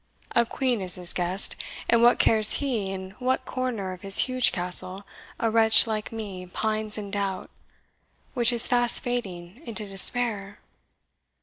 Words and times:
A 0.31 0.47
Queen 0.47 0.81
is 0.81 0.95
his 0.95 1.13
guest, 1.13 1.55
and 1.87 2.01
what 2.01 2.17
cares 2.17 2.53
he 2.53 2.89
in 2.89 3.11
what 3.19 3.45
corner 3.45 3.93
of 3.93 4.01
his 4.01 4.17
huge 4.25 4.51
Castle 4.51 5.05
a 5.39 5.51
wretch 5.51 5.85
like 5.85 6.11
me 6.11 6.47
pines 6.47 6.97
in 6.97 7.11
doubt, 7.11 7.51
which 8.33 8.51
is 8.51 8.67
fast 8.67 9.03
fading 9.03 9.61
into 9.63 9.85
despair?" 9.85 10.57